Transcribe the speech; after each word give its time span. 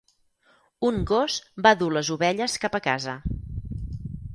Un 0.89 0.97
gos 1.11 1.37
va 1.67 1.75
dur 1.83 1.93
les 1.99 2.13
ovelles 2.19 2.59
cap 2.65 2.79
a 2.81 2.85
casa. 2.91 3.19